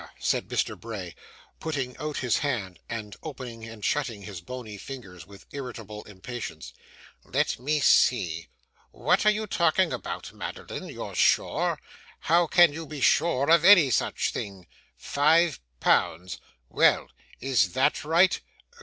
[0.17, 0.75] said Mr.
[0.75, 1.13] Bray,
[1.59, 6.73] putting out his hand, and opening and shutting his bony fingers with irritable impatience.
[7.23, 8.47] 'Let me see.
[8.89, 10.89] What are you talking about, Madeline?
[10.89, 11.79] You're sure?
[12.21, 14.65] How can you be sure of any such thing?
[14.97, 18.41] Five pounds well, is THAT right?